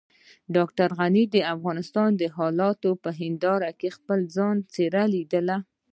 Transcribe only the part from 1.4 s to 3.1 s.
افغانستان د حالاتو په